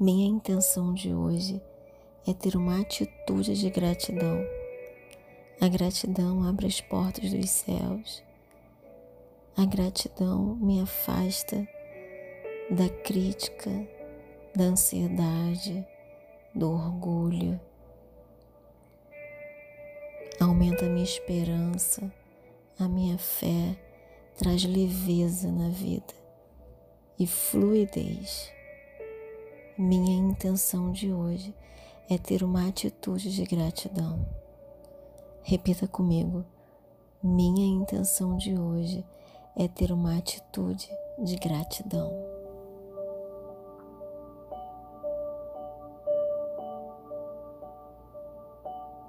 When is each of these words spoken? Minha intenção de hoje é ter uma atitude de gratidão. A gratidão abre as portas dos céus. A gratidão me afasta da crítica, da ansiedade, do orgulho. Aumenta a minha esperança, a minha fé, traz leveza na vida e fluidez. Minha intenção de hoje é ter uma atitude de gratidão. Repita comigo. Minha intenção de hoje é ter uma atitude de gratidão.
Minha 0.00 0.28
intenção 0.28 0.94
de 0.94 1.12
hoje 1.12 1.60
é 2.24 2.32
ter 2.32 2.54
uma 2.54 2.80
atitude 2.80 3.58
de 3.58 3.68
gratidão. 3.68 4.46
A 5.60 5.66
gratidão 5.66 6.44
abre 6.44 6.68
as 6.68 6.80
portas 6.80 7.32
dos 7.32 7.50
céus. 7.50 8.22
A 9.56 9.64
gratidão 9.64 10.54
me 10.54 10.80
afasta 10.80 11.66
da 12.70 12.88
crítica, 12.88 13.72
da 14.54 14.66
ansiedade, 14.66 15.84
do 16.54 16.70
orgulho. 16.70 17.60
Aumenta 20.38 20.86
a 20.86 20.88
minha 20.88 21.02
esperança, 21.02 22.08
a 22.78 22.86
minha 22.86 23.18
fé, 23.18 23.76
traz 24.36 24.62
leveza 24.64 25.50
na 25.50 25.70
vida 25.70 26.14
e 27.18 27.26
fluidez. 27.26 28.56
Minha 29.78 30.12
intenção 30.12 30.90
de 30.90 31.12
hoje 31.12 31.54
é 32.10 32.18
ter 32.18 32.42
uma 32.42 32.66
atitude 32.66 33.32
de 33.32 33.44
gratidão. 33.44 34.26
Repita 35.40 35.86
comigo. 35.86 36.44
Minha 37.22 37.64
intenção 37.64 38.36
de 38.36 38.58
hoje 38.58 39.06
é 39.54 39.68
ter 39.68 39.92
uma 39.92 40.18
atitude 40.18 40.90
de 41.22 41.36
gratidão. 41.36 42.27